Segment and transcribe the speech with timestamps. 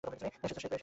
[0.03, 0.79] এসেছে সে, সে তুমি।